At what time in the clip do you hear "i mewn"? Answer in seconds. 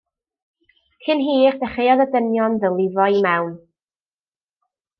3.19-3.53